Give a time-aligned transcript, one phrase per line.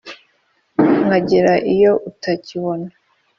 [1.05, 2.87] Nkagera iyo utakibona,